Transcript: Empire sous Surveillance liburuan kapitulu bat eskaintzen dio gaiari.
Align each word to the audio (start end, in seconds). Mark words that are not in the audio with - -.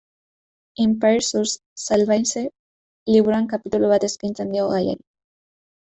Empire 0.79 1.21
sous 1.21 1.61
Surveillance 1.87 2.43
liburuan 3.11 3.47
kapitulu 3.53 3.93
bat 3.95 4.09
eskaintzen 4.11 4.55
dio 4.57 4.69
gaiari. 4.73 5.03